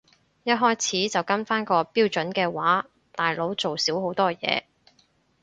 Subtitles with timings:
[0.41, 4.63] 一開始就跟返個標準嘅話大佬做少好多嘢